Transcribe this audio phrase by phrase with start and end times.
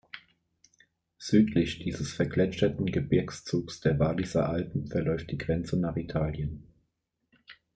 [1.19, 6.63] Südlich dieses vergletscherten Gebirgszugs der Walliser Alpen verläuft die Grenze nach Italien.